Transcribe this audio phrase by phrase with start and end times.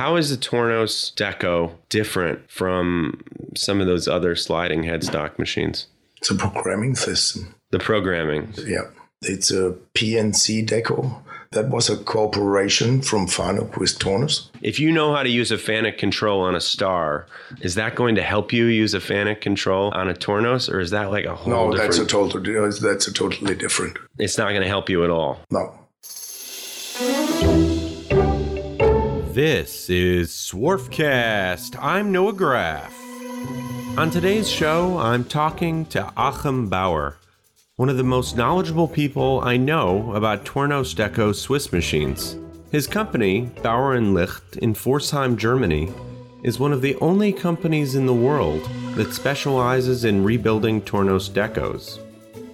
[0.00, 3.20] How is the Tornos Deco different from
[3.54, 5.88] some of those other sliding headstock machines?
[6.16, 7.54] It's a programming system.
[7.70, 8.54] The programming.
[8.66, 8.86] Yeah.
[9.20, 11.20] It's a PNC Deco.
[11.52, 14.48] That was a cooperation from Fanuc with Tornos.
[14.62, 17.26] If you know how to use a FANUC control on a star,
[17.60, 20.92] is that going to help you use a FANUC control on a Tornos, or is
[20.92, 21.92] that like a whole No, different?
[21.92, 22.40] that's a total.
[22.80, 23.98] That's a totally different.
[24.18, 25.40] it's not going to help you at all.
[25.50, 25.74] No.
[29.42, 31.74] This is Swarfcast.
[31.80, 32.94] I'm Noah Graff.
[33.96, 37.16] On today's show, I'm talking to Achim Bauer,
[37.76, 42.36] one of the most knowledgeable people I know about Tornos Deco Swiss machines.
[42.70, 45.90] His company, Bauer Licht in Pforzheim, Germany,
[46.44, 51.98] is one of the only companies in the world that specializes in rebuilding Tornos Decos.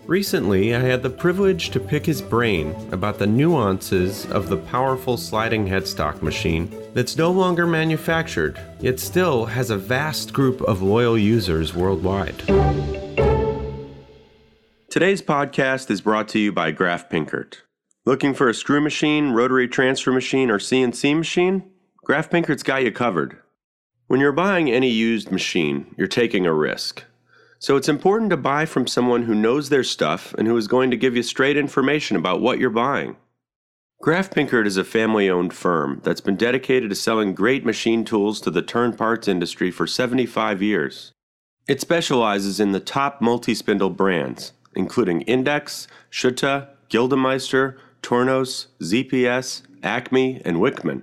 [0.06, 5.16] Recently, I had the privilege to pick his brain about the nuances of the powerful
[5.16, 11.18] sliding headstock machine that's no longer manufactured, yet still has a vast group of loyal
[11.18, 12.38] users worldwide.
[14.88, 17.62] Today's podcast is brought to you by Graff Pinkert.
[18.04, 21.68] Looking for a screw machine, rotary transfer machine, or CNC machine?
[22.04, 23.38] Graff Pinkert's got you covered.
[24.06, 27.02] When you're buying any used machine, you're taking a risk.
[27.58, 30.90] So it's important to buy from someone who knows their stuff and who is going
[30.90, 33.16] to give you straight information about what you're buying.
[34.02, 38.40] Graff Pinkert is a family owned firm that's been dedicated to selling great machine tools
[38.42, 41.12] to the turn parts industry for 75 years.
[41.66, 50.42] It specializes in the top multi spindle brands, including Index, Schutte, Gildemeister, Tornos, ZPS, Acme,
[50.44, 51.02] and Wickman.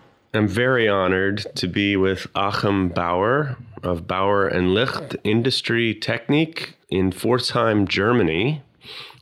[0.33, 7.11] am very honored to be with Achim Bauer of Bauer and Licht Industry Technique in
[7.11, 8.61] Pforzheim, Germany.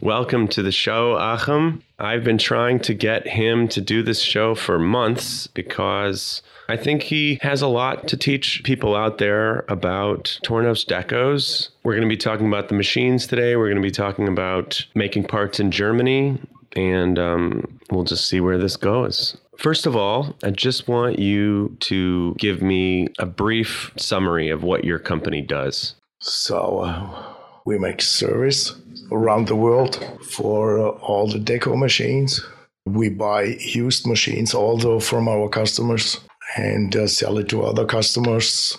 [0.01, 1.83] Welcome to the show, Achim.
[1.97, 7.03] I've been trying to get him to do this show for months because I think
[7.03, 11.69] he has a lot to teach people out there about Tornos Decos.
[11.83, 13.55] We're going to be talking about the machines today.
[13.55, 16.39] We're going to be talking about making parts in Germany,
[16.75, 19.35] and um, we'll just see where this goes.
[19.59, 24.85] First of all, I just want you to give me a brief summary of what
[24.85, 25.95] your company does.
[26.21, 27.33] So uh,
[27.65, 28.73] we make service
[29.11, 32.39] around the world for uh, all the deco machines.
[32.85, 36.21] We buy used machines also from our customers
[36.55, 38.77] and uh, sell it to other customers.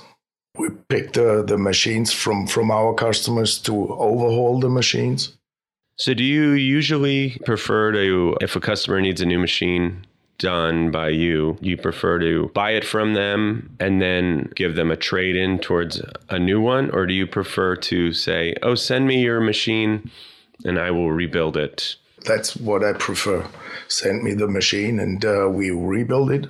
[0.57, 5.37] We pick the, the machines from, from our customers to overhaul the machines.
[5.97, 10.07] So, do you usually prefer to, if a customer needs a new machine,
[10.41, 14.97] done by you, you prefer to buy it from them and then give them a
[14.97, 16.91] trade in towards a new one?
[16.91, 20.11] Or do you prefer to say, oh, send me your machine
[20.65, 21.97] and I will rebuild it?
[22.25, 23.47] That's what I prefer.
[23.89, 26.47] Send me the machine and uh, we rebuild it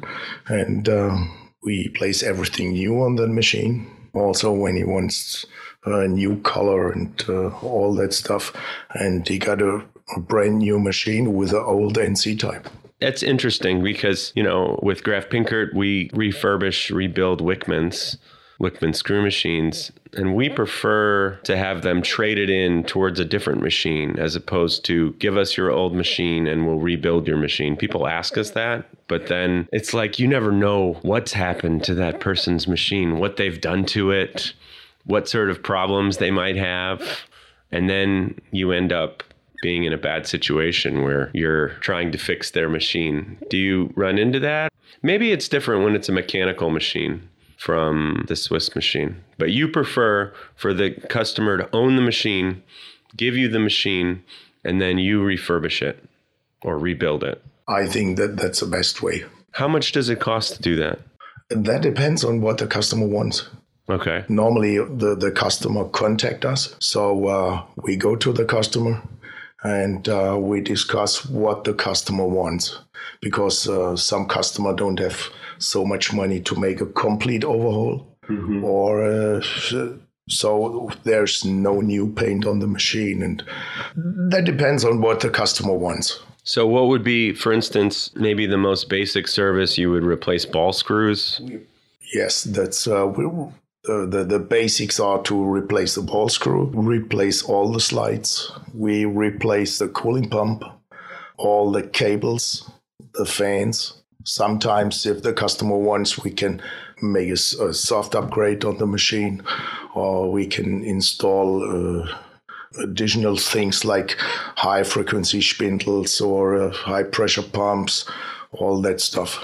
[0.46, 1.16] and uh,
[1.62, 3.90] we place everything new on the machine.
[4.14, 5.44] Also, when he wants
[5.84, 8.52] a new color and uh, all that stuff,
[8.94, 9.82] and he got a,
[10.16, 12.68] a brand new machine with an old NC type.
[13.00, 18.16] That's interesting because, you know, with Graff Pinkert, we refurbish, rebuild Wickmans,
[18.60, 24.18] Wickman screw machines, and we prefer to have them traded in towards a different machine
[24.18, 27.74] as opposed to give us your old machine and we'll rebuild your machine.
[27.74, 32.20] People ask us that, but then it's like you never know what's happened to that
[32.20, 34.52] person's machine, what they've done to it,
[35.04, 37.20] what sort of problems they might have.
[37.72, 39.22] And then you end up
[39.62, 43.38] being in a bad situation where you're trying to fix their machine.
[43.50, 44.72] Do you run into that?
[45.02, 50.32] Maybe it's different when it's a mechanical machine from the Swiss machine, but you prefer
[50.56, 52.62] for the customer to own the machine,
[53.16, 54.22] give you the machine,
[54.64, 56.02] and then you refurbish it
[56.62, 57.42] or rebuild it.
[57.68, 59.24] I think that that's the best way.
[59.52, 61.00] How much does it cost to do that?
[61.50, 63.48] That depends on what the customer wants.
[63.90, 64.24] Okay.
[64.28, 69.02] Normally, the, the customer contact us, so uh, we go to the customer
[69.62, 72.78] and uh, we discuss what the customer wants
[73.20, 75.20] because uh, some customer don't have
[75.58, 78.62] so much money to make a complete overhaul Mm-hmm.
[78.62, 79.42] or uh,
[80.28, 83.42] so there's no new paint on the machine and
[84.30, 88.56] that depends on what the customer wants So, what would be, for instance, maybe the
[88.56, 91.40] most basic service you would replace ball screws?
[92.14, 93.26] Yes, that's uh, we,
[93.84, 99.04] the, the, the basics are to replace the ball screw, replace all the slides, we
[99.04, 100.62] replace the cooling pump,
[101.38, 102.70] all the cables,
[103.14, 103.94] the fans.
[104.24, 106.60] Sometimes, if the customer wants, we can
[107.00, 107.32] make a,
[107.64, 109.42] a soft upgrade on the machine,
[109.94, 112.04] or we can install.
[112.04, 112.14] Uh,
[112.78, 114.14] additional things like
[114.56, 118.08] high frequency spindles or uh, high pressure pumps,
[118.52, 119.42] all that stuff.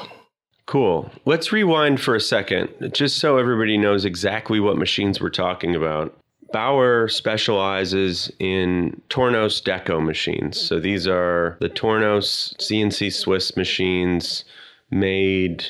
[0.67, 1.11] Cool.
[1.25, 6.17] Let's rewind for a second, just so everybody knows exactly what machines we're talking about.
[6.53, 10.61] Bauer specializes in Tornos Deco machines.
[10.61, 14.45] So these are the Tornos CNC Swiss machines
[14.91, 15.67] made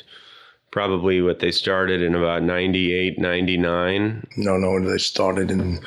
[0.70, 4.26] probably what they started in about 98, 99.
[4.36, 5.80] No, no, they started in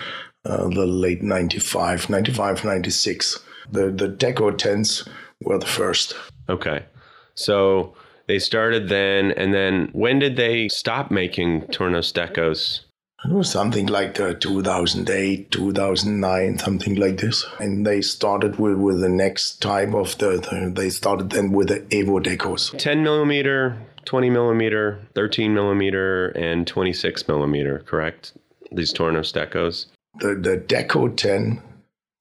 [0.46, 3.40] uh, the late 95, 95, 96.
[3.72, 5.08] The, the Deco 10s
[5.42, 6.16] were the first.
[6.50, 6.86] Okay.
[7.36, 7.94] So
[8.30, 12.86] they started then, and then when did they stop making Tornos Decos?
[13.26, 17.46] It was something like uh, 2008, 2009, something like this.
[17.60, 21.68] And they started with, with the next type of the, the they started then with
[21.68, 22.78] the Evo Decos.
[22.78, 28.38] 10 millimeter, 20 millimeter, 13 millimeter, and 26 millimeter, correct?
[28.72, 29.88] These Tornos Decos
[30.20, 31.62] the, the Deco 10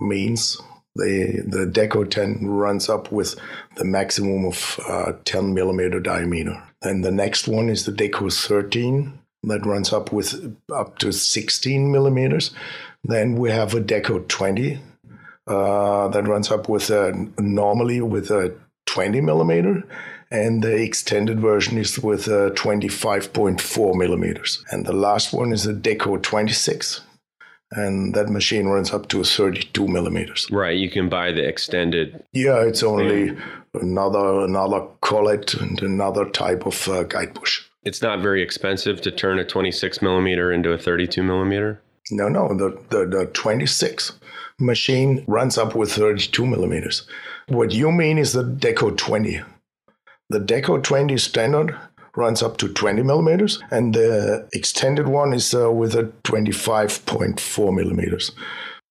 [0.00, 0.60] means
[0.98, 3.36] the, the Deco 10 runs up with
[3.76, 6.62] the maximum of uh, 10 millimeter diameter.
[6.82, 11.90] And the next one is the Deco 13 that runs up with up to 16
[11.90, 12.50] millimeters.
[13.04, 14.80] Then we have a Deco 20
[15.46, 18.54] uh, that runs up with a, normally with a
[18.86, 19.84] 20 millimeter
[20.30, 24.62] and the extended version is with a 25.4 millimeters.
[24.70, 27.00] And the last one is a Deco 26
[27.72, 30.46] and that machine runs up to 32 millimeters.
[30.50, 32.24] Right, you can buy the extended.
[32.32, 33.36] Yeah, it's only
[33.74, 37.62] another another collet and another type of uh, guide bush.
[37.84, 41.80] It's not very expensive to turn a 26 millimeter into a 32 millimeter.
[42.10, 44.12] No, no, the, the, the 26
[44.58, 47.06] machine runs up with 32 millimeters.
[47.48, 49.42] What you mean is the Deco 20.
[50.30, 51.78] The Deco 20 standard
[52.18, 58.32] runs up to 20 millimeters, and the extended one is uh, with a 25.4 millimeters.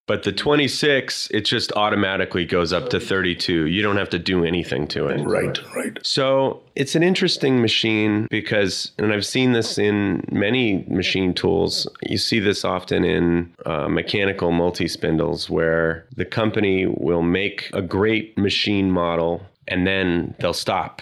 [0.08, 3.66] But the 26, it just automatically goes up to 32.
[3.66, 5.22] You don't have to do anything to it.
[5.22, 6.00] Right, right.
[6.02, 11.90] So it's an interesting machine because, and I've seen this in many machine tools.
[12.04, 17.82] You see this often in uh, mechanical multi spindles where the company will make a
[17.82, 21.02] great machine model and then they'll stop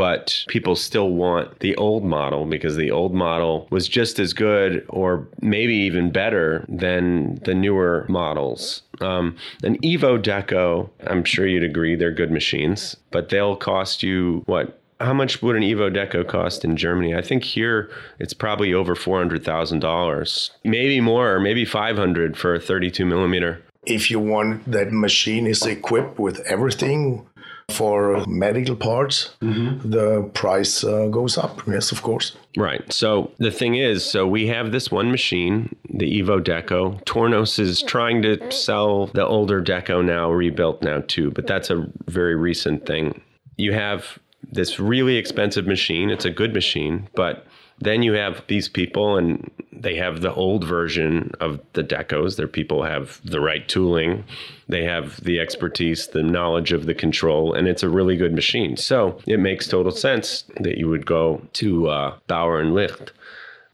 [0.00, 4.82] but people still want the old model because the old model was just as good
[4.88, 8.80] or maybe even better than the newer models.
[9.02, 14.42] Um, an Evo Deco, I'm sure you'd agree, they're good machines, but they'll cost you
[14.46, 14.80] what?
[15.00, 17.14] How much would an Evo Deco cost in Germany?
[17.14, 21.96] I think here it's probably over four hundred thousand dollars, maybe more, or maybe five
[21.98, 23.60] hundred for a thirty-two millimeter.
[23.86, 27.26] If you want that machine is equipped with everything,
[27.70, 29.90] for medical parts, mm-hmm.
[29.90, 31.62] the price uh, goes up.
[31.66, 32.36] Yes, of course.
[32.56, 32.92] Right.
[32.92, 37.02] So the thing is, so we have this one machine, the Evo Deco.
[37.04, 41.86] Tornos is trying to sell the older Deco now, rebuilt now too, but that's a
[42.06, 43.20] very recent thing.
[43.56, 46.10] You have this really expensive machine.
[46.10, 47.46] It's a good machine, but
[47.80, 52.36] then you have these people, and they have the old version of the decos.
[52.36, 54.24] Their people have the right tooling,
[54.68, 58.76] they have the expertise, the knowledge of the control, and it's a really good machine.
[58.76, 63.12] So it makes total sense that you would go to uh, Bauer and Licht.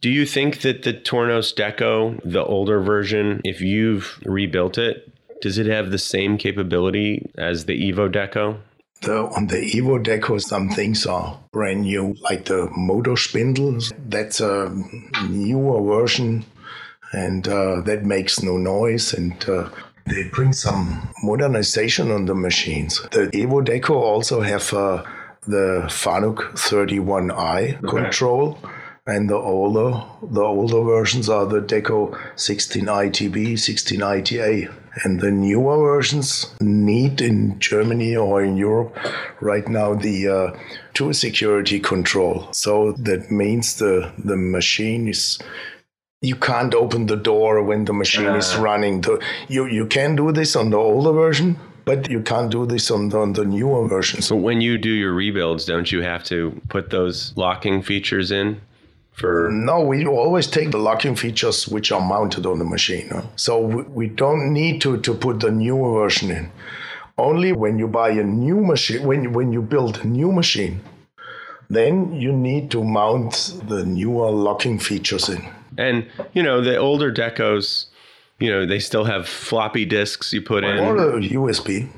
[0.01, 5.11] Do you think that the Tornos Deco, the older version, if you've rebuilt it,
[5.41, 8.59] does it have the same capability as the Evo Deco?
[9.07, 13.93] The, on the Evo Deco, some things are brand new, like the motor spindles.
[13.97, 14.69] That's a
[15.29, 16.45] newer version,
[17.13, 19.15] and uh, that makes no noise.
[19.15, 19.69] And uh,
[20.07, 23.01] they bring some modernization on the machines.
[23.13, 25.05] The Evo Deco also have uh,
[25.47, 27.89] the Fanuc 31i okay.
[27.89, 28.59] control
[29.07, 34.73] and the older the older versions are the Deco 16ITB, 16ITA.
[35.05, 38.97] And the newer versions need in Germany or in Europe
[39.41, 40.59] right now the uh,
[40.95, 42.49] tool security control.
[42.53, 45.39] So that means the the machine is
[46.23, 48.37] you can't open the door when the machine uh.
[48.37, 49.03] is running.
[49.03, 52.91] The, you you can do this on the older version, but you can't do this
[52.91, 54.23] on the, on the newer version.
[54.23, 58.61] So when you do your rebuilds, don't you have to put those locking features in?
[59.17, 63.59] For no we always take the locking features which are mounted on the machine so
[63.59, 66.51] we don't need to, to put the newer version in
[67.19, 70.81] Only when you buy a new machine, when, when you build a new machine,
[71.71, 75.43] then you need to mount the newer locking features in.
[75.79, 77.87] And, you know, the older decos,
[78.39, 80.79] you know, they still have floppy disks you put in.
[80.79, 81.89] Or a USB.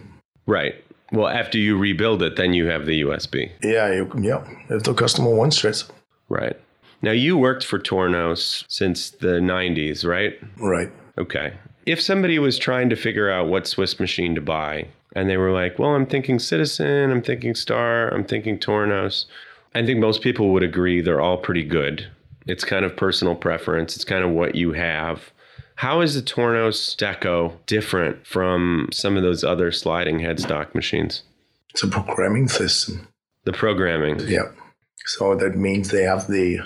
[0.47, 0.77] Right.
[1.11, 3.51] Well, after you rebuild it, then you have the USB.
[3.63, 4.47] Yeah, you, yeah.
[4.71, 5.85] If the customer wants it.
[6.29, 6.57] Right.
[7.01, 10.39] Now, you worked for Tornos since the 90s, right?
[10.59, 10.91] Right.
[11.17, 11.55] Okay.
[11.87, 15.53] If somebody was trying to figure out what Swiss machine to buy, and they were
[15.53, 19.25] like, well, I'm thinking Citizen, I'm thinking Star, I'm thinking Tornos,
[19.75, 22.09] I think most people would agree they're all pretty good.
[22.47, 25.31] It's kind of personal preference, it's kind of what you have.
[25.77, 31.23] How is the Tornos Deco different from some of those other sliding headstock machines?
[31.71, 33.07] It's a programming system.
[33.45, 34.19] The programming.
[34.21, 34.51] Yeah.
[35.07, 36.59] So that means they have the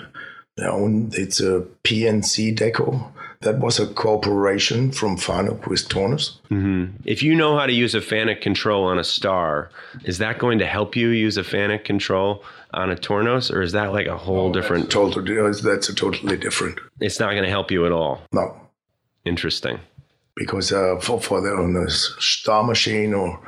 [0.59, 3.11] own, it's a PNC Deco.
[3.41, 6.37] That was a cooperation from Fanuc with Tornos.
[6.49, 6.95] Mm-hmm.
[7.03, 9.69] If you know how to use a FANUC control on a Star,
[10.05, 12.41] is that going to help you use a FANUC control
[12.73, 14.89] on a Tornos, or is that like a whole Oh, different?
[14.89, 16.79] Totally, that's a totally different.
[17.01, 18.21] It's not going to help you at all.
[18.31, 18.55] No,
[19.25, 19.79] Interesting.
[20.37, 23.39] because uh, for for the on a Star machine or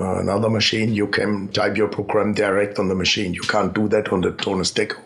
[0.00, 3.34] uh, another machine, you can type your program direct on the machine.
[3.34, 4.96] You can't do that on the Tornos Deco.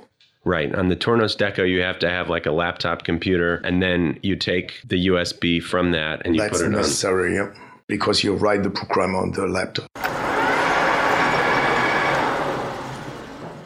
[0.44, 0.74] Right.
[0.74, 4.36] On the Tornos Deco, you have to have like a laptop computer, and then you
[4.36, 6.72] take the USB from that and you That's put it on.
[6.72, 7.52] necessary, yeah,
[7.86, 9.86] because you write the program on the laptop.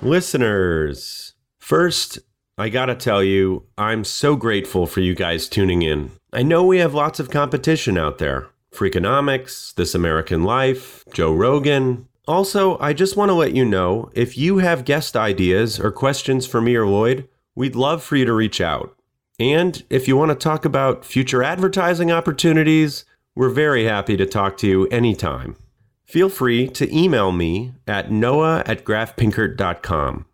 [0.01, 2.19] Listeners, first,
[2.57, 6.13] I gotta tell you, I'm so grateful for you guys tuning in.
[6.33, 12.08] I know we have lots of competition out there Freakonomics, This American Life, Joe Rogan.
[12.29, 16.47] Also, I just want to let you know if you have guest ideas or questions
[16.47, 18.95] for me or Lloyd, we'd love for you to reach out.
[19.41, 24.59] And if you want to talk about future advertising opportunities, we're very happy to talk
[24.59, 25.57] to you anytime.
[26.05, 30.27] Feel free to email me at noah at graffpinkert.com.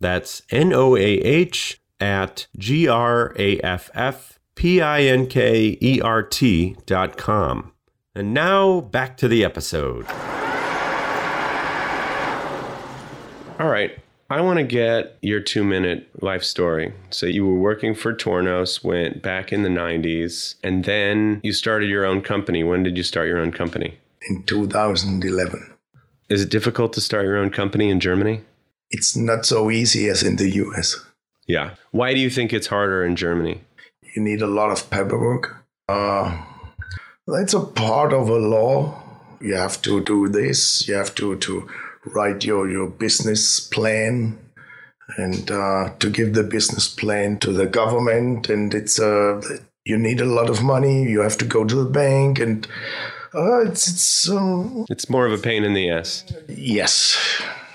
[0.00, 5.76] That's N O A H at G R A F F P I N K
[5.82, 7.72] E R T dot com.
[8.14, 10.06] And now back to the episode.
[13.62, 13.96] All right.
[14.28, 16.92] I want to get your two minute life story.
[17.10, 21.88] So, you were working for Tornos, went back in the 90s, and then you started
[21.88, 22.64] your own company.
[22.64, 23.98] When did you start your own company?
[24.28, 25.74] In 2011,
[26.28, 28.40] Is it difficult to start your own company in Germany?
[28.90, 30.96] it's not so easy as in the US.
[31.46, 31.76] Yeah.
[31.92, 33.60] Why do you think it's harder in Germany?
[34.14, 35.64] You need a lot of paperwork.
[35.88, 36.36] Uh,
[37.28, 39.02] that's a part of a law.
[39.40, 40.86] You have to do this.
[40.88, 41.68] You have to to
[42.06, 44.38] write your your business plan
[45.18, 48.48] and uh, to give the business plan to the government.
[48.48, 49.40] And it's uh,
[49.84, 51.02] you need a lot of money.
[51.04, 52.66] You have to go to the bank and.
[53.34, 56.22] Uh, it's it's um, It's more of a pain in the ass.
[56.50, 57.16] yes,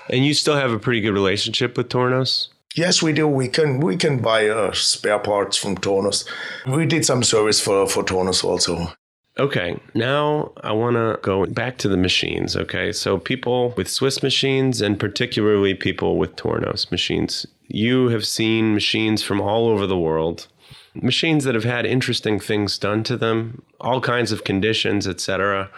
[0.08, 2.48] And you still have a pretty good relationship with Tornos?
[2.76, 3.26] yes we do.
[3.26, 6.24] We can we can buy uh, spare parts from Tornos.
[6.64, 8.92] We did some service for for Tornos also.
[9.38, 12.56] Okay, now I want to go back to the machines.
[12.56, 18.74] Okay, so people with Swiss machines and particularly people with Tornos machines, you have seen
[18.74, 20.48] machines from all over the world,
[20.94, 25.70] machines that have had interesting things done to them, all kinds of conditions, etc.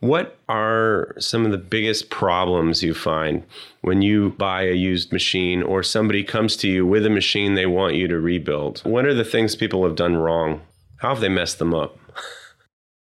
[0.00, 3.44] What are some of the biggest problems you find
[3.80, 7.64] when you buy a used machine or somebody comes to you with a machine they
[7.64, 8.80] want you to rebuild?
[8.80, 10.60] What are the things people have done wrong?
[10.98, 11.98] How have they messed them up?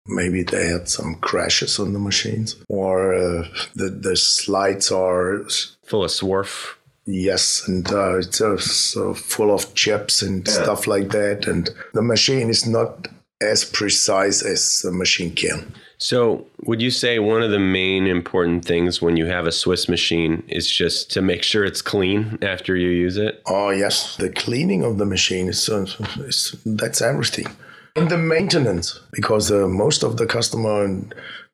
[0.05, 5.45] Maybe they had some crashes on the machines, or uh, the the slides are
[5.85, 6.75] Full of swarf.
[7.05, 12.01] yes, and uh, it's uh, so full of chips and stuff like that, and the
[12.01, 13.07] machine is not
[13.41, 15.73] as precise as the machine can.
[15.97, 19.87] So, would you say one of the main important things when you have a Swiss
[19.87, 23.41] machine is just to make sure it's clean after you use it?
[23.45, 25.85] Oh yes, the cleaning of the machine is, uh,
[26.19, 27.47] is that's everything.
[27.95, 30.87] And the maintenance, because uh, most of the customer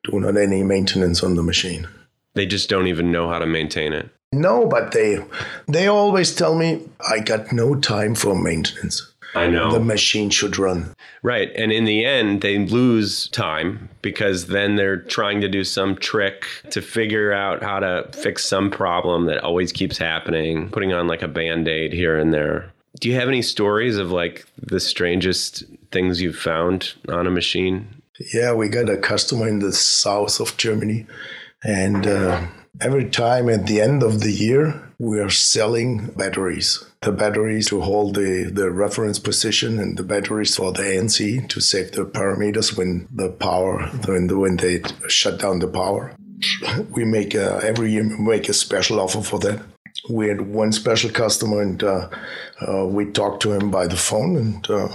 [0.04, 1.86] do not any maintenance on the machine.
[2.34, 4.08] They just don't even know how to maintain it.
[4.32, 5.18] No, but they
[5.66, 9.12] they always tell me I got no time for maintenance.
[9.34, 9.70] I know.
[9.70, 10.92] The machine should run.
[11.22, 11.50] right.
[11.54, 16.46] And in the end, they lose time because then they're trying to do some trick
[16.70, 21.22] to figure out how to fix some problem that always keeps happening, putting on like
[21.22, 22.72] a band aid here and there.
[22.98, 27.86] Do you have any stories of like the strangest things you've found on a machine?
[28.34, 31.06] Yeah, we got a customer in the south of Germany,
[31.64, 32.46] and uh,
[32.80, 36.84] every time at the end of the year, we are selling batteries.
[37.00, 41.60] The batteries to hold the, the reference position and the batteries for the ANC to
[41.60, 46.14] save the parameters when the power, when, the, when they shut down the power.
[46.90, 49.62] we make a, every year we make a special offer for that.
[50.08, 52.08] We had one special customer, and uh,
[52.66, 54.88] uh, we talked to him by the phone and uh,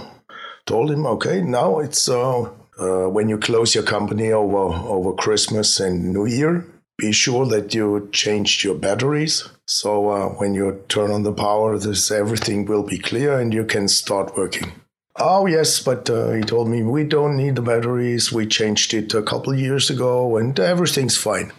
[0.66, 5.80] told him, okay, now it's uh, uh, when you close your company over over Christmas
[5.80, 6.66] and New Year,
[6.98, 9.48] be sure that you changed your batteries.
[9.66, 13.64] So uh, when you turn on the power, this everything will be clear and you
[13.64, 14.72] can start working.
[15.18, 18.32] Oh yes, but uh, he told me we don't need the batteries.
[18.32, 21.52] We changed it a couple years ago, and everything's fine.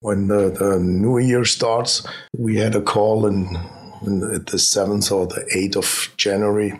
[0.00, 3.58] When the, the new year starts, we had a call in
[4.02, 6.78] the seventh or the eighth of January.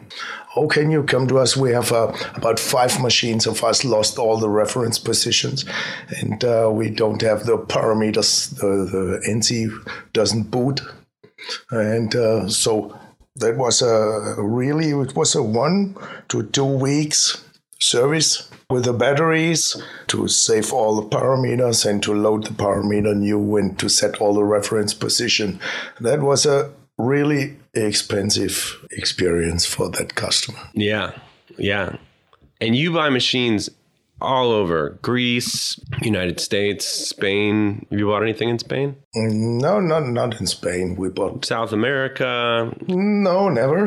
[0.55, 1.57] Oh, can you come to us?
[1.57, 5.65] We have uh, about five machines of us lost all the reference positions,
[6.21, 8.57] and uh, we don't have the parameters.
[8.57, 9.71] The, the NC
[10.13, 10.81] doesn't boot,
[11.71, 12.99] and uh, so
[13.37, 15.97] that was a really it was a one
[16.29, 17.45] to two weeks
[17.81, 23.57] service with the batteries to save all the parameters and to load the parameter new
[23.57, 25.61] and to set all the reference position
[26.01, 31.13] that was a really expensive experience for that customer yeah
[31.59, 31.97] yeah
[32.61, 33.69] and you buy machines
[34.21, 37.87] all over Greece, United States, Spain.
[37.91, 38.97] Have you bought anything in Spain?
[39.15, 40.97] No, not not in Spain.
[40.97, 42.75] We bought South America.
[42.89, 43.87] No, never.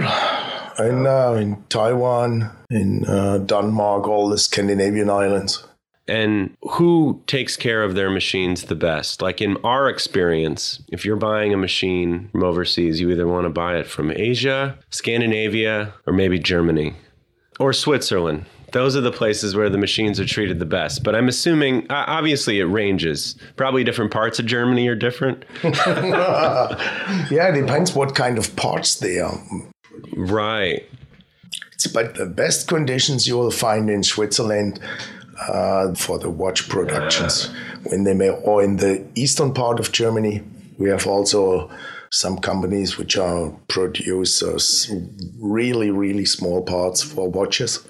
[0.80, 5.66] In uh, in Taiwan, in uh, Denmark, all the Scandinavian islands.
[6.08, 9.22] And who takes care of their machines the best?
[9.22, 13.50] Like in our experience, if you're buying a machine from overseas, you either want to
[13.50, 16.96] buy it from Asia, Scandinavia, or maybe Germany
[17.60, 21.04] or Switzerland those are the places where the machines are treated the best.
[21.04, 23.36] But I'm assuming, obviously, it ranges.
[23.56, 25.44] Probably different parts of Germany are different.
[25.64, 26.78] yeah,
[27.32, 29.40] it depends what kind of parts they are.
[30.16, 30.88] Right.
[31.74, 34.80] It's, but the best conditions you will find in Switzerland
[35.48, 37.50] uh, for the watch productions.
[37.84, 40.44] When they may, or in the eastern part of Germany,
[40.78, 41.70] we have also
[42.12, 44.92] some companies which are producers
[45.40, 47.88] really really small parts for watches.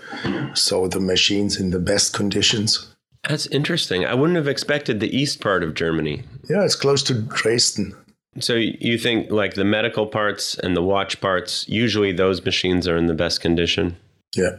[0.53, 2.93] So the machines in the best conditions.
[3.27, 4.05] That's interesting.
[4.05, 6.23] I wouldn't have expected the east part of germany.
[6.49, 7.95] Yeah it's close to dresden
[8.39, 12.97] so you think like the medical parts and the watch parts usually those machines are
[12.97, 13.97] in the best condition
[14.35, 14.51] yeah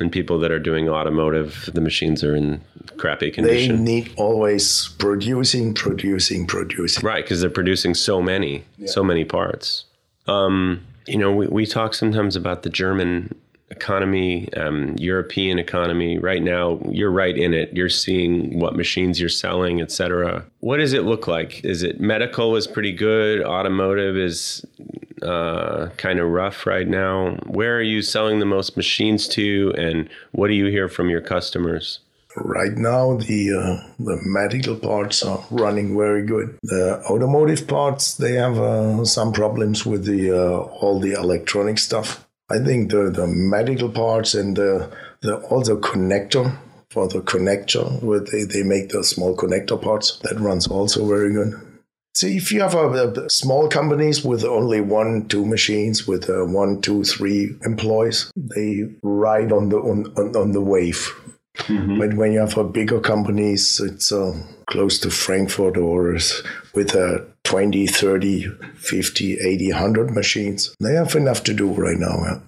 [0.00, 2.60] and people that are doing automotive, the machines are in
[2.96, 3.84] crappy condition.
[3.84, 7.04] They need always producing, producing, producing.
[7.04, 8.88] Right, because they're producing so many, yeah.
[8.88, 9.84] so many parts.
[10.26, 13.34] Um, you know, we, we talk sometimes about the German
[13.70, 16.18] economy, um, European economy.
[16.18, 17.74] Right now, you're right in it.
[17.74, 20.44] You're seeing what machines you're selling, et cetera.
[20.60, 21.64] What does it look like?
[21.64, 23.44] Is it medical is pretty good?
[23.44, 24.64] Automotive is
[25.22, 27.36] uh, kind of rough right now.
[27.46, 31.20] Where are you selling the most machines to, and what do you hear from your
[31.20, 32.00] customers?
[32.36, 36.56] Right now, the uh, the medical parts are running very good.
[36.62, 42.27] The automotive parts they have uh, some problems with the uh, all the electronic stuff.
[42.50, 46.56] I think the, the medical parts and the, the also connector
[46.90, 51.32] for the connector where they, they make the small connector parts that runs also very
[51.32, 51.54] good.
[52.14, 56.44] See, if you have a, a small companies with only one, two machines, with uh,
[56.46, 61.14] one, two, three employees, they ride on the on, on, on the wave.
[61.58, 61.98] Mm-hmm.
[61.98, 64.34] But when you have a bigger companies, it's uh,
[64.66, 66.18] close to Frankfurt or
[66.74, 70.76] with a 20, 30, 50, 80, 100 machines.
[70.80, 72.18] They have enough to do right now.
[72.22, 72.40] Yeah.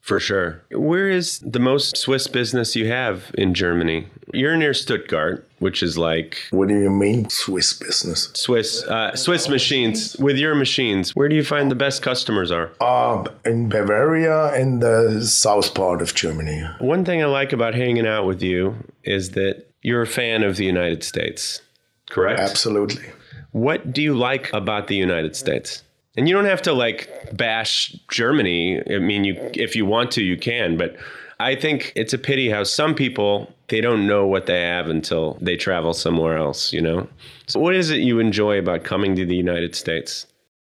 [0.00, 0.62] For sure.
[0.70, 4.06] Where is the most Swiss business you have in Germany?
[4.32, 6.38] You're near Stuttgart, which is like.
[6.50, 8.30] What do you mean, Swiss business?
[8.34, 10.14] Swiss, uh, Swiss machines.
[10.20, 12.70] With your machines, where do you find the best customers are?
[12.80, 16.62] Uh, in Bavaria and the south part of Germany.
[16.78, 20.58] One thing I like about hanging out with you is that you're a fan of
[20.58, 21.60] the United States,
[22.08, 22.38] correct?
[22.38, 23.06] Absolutely.
[23.54, 25.84] What do you like about the United States?
[26.16, 28.82] And you don't have to like bash Germany.
[28.92, 30.96] I mean, you if you want to, you can, but
[31.38, 35.38] I think it's a pity how some people they don't know what they have until
[35.40, 37.06] they travel somewhere else, you know?
[37.46, 40.26] So what is it you enjoy about coming to the United States?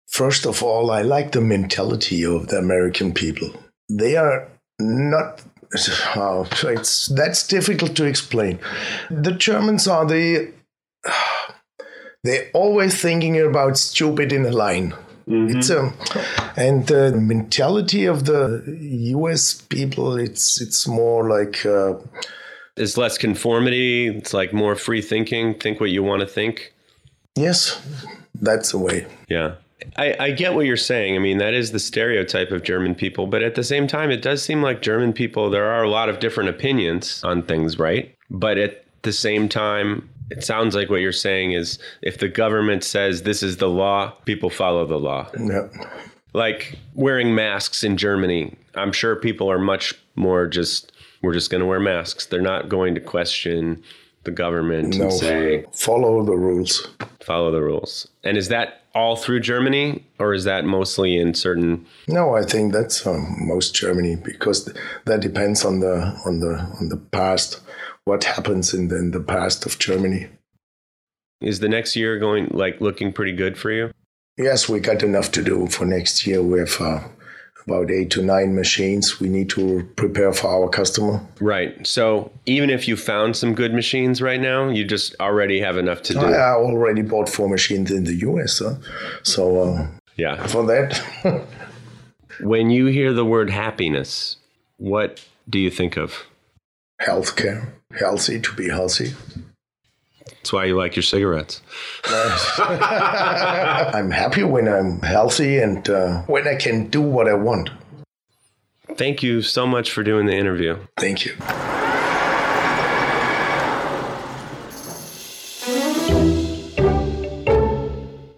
[0.09, 3.49] First of all, I like the mentality of the American people.
[3.89, 5.41] They are not
[6.17, 8.59] oh, it's that's difficult to explain.
[9.09, 10.51] The Germans are the
[12.23, 14.93] they're always thinking about stupid in a line.
[15.27, 15.57] Mm-hmm.
[15.57, 15.93] It's um,
[16.57, 18.63] and the mentality of the
[19.11, 19.53] U.S.
[19.53, 21.95] people, it's it's more like uh,
[22.75, 24.07] it's less conformity.
[24.07, 25.53] It's like more free thinking.
[25.55, 26.73] Think what you want to think.
[27.35, 27.81] Yes,
[28.35, 29.07] that's the way.
[29.29, 29.55] Yeah.
[29.97, 31.17] I, I, get what you're saying.
[31.17, 33.27] I mean, that is the stereotype of German people.
[33.27, 36.07] But at the same time, it does seem like German people, there are a lot
[36.07, 38.15] of different opinions on things, right?
[38.29, 42.83] But at the same time, It sounds like what you're saying is if the government
[42.83, 45.29] says this is the law, people follow the law.
[45.39, 45.67] Yeah.
[46.33, 50.91] Like wearing masks in Germany, I'm sure people are much more just,
[51.21, 52.25] we're just going to wear masks.
[52.25, 53.83] They're not going to question
[54.23, 56.87] the government No, and say, follow the rules.
[57.21, 58.07] follow the rules.
[58.23, 62.73] And is that all through Germany or is that mostly in certain No, I think
[62.73, 67.59] that's um, most Germany because th- that depends on the on the on the past.
[68.05, 70.27] What happens in the, in the past of Germany?
[71.43, 73.91] is the next year going like looking pretty good for you?
[74.37, 76.41] Yes, we got enough to do for next year.
[76.41, 77.01] We have uh,
[77.67, 81.21] about eight to nine machines we need to prepare for our customer.
[81.39, 81.85] Right.
[81.87, 86.01] So even if you found some good machines right now, you just already have enough
[86.03, 86.19] to do.
[86.19, 88.75] I already bought four machines in the US, huh?
[89.23, 90.45] so uh, Yeah.
[90.47, 91.01] for that,
[92.41, 94.37] When you hear the word happiness,
[94.77, 96.25] what do you think of?
[97.01, 97.67] healthcare,
[97.99, 99.13] healthy to be healthy.
[100.25, 101.61] That's why you like your cigarettes.
[102.05, 107.69] I'm happy when I'm healthy and uh, when I can do what I want.
[108.95, 110.77] Thank you so much for doing the interview.
[110.97, 111.35] Thank you.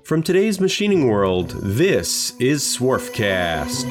[0.05, 3.85] From today's machining world, this is Swarfcast.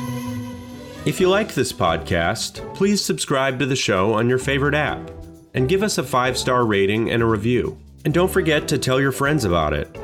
[1.05, 5.11] If you like this podcast, please subscribe to the show on your favorite app
[5.53, 7.79] and give us a five star rating and a review.
[8.05, 9.97] And don't forget to tell your friends about it.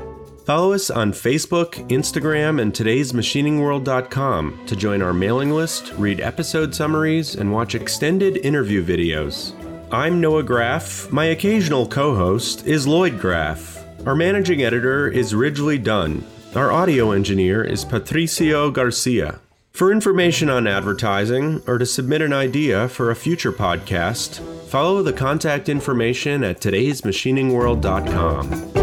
[0.47, 7.37] Follow us on Facebook, Instagram, and today'smachiningworld.com to join our mailing list, read episode summaries,
[7.37, 9.55] and watch extended interview videos.
[9.93, 11.13] I'm Noah Graff.
[11.13, 13.85] My occasional co host is Lloyd Graff.
[14.07, 16.25] Our managing editor is Ridgely Dunn.
[16.55, 19.41] Our audio engineer is Patricio Garcia.
[19.73, 25.13] For information on advertising or to submit an idea for a future podcast, follow the
[25.13, 28.80] contact information at today'smachiningworld.com.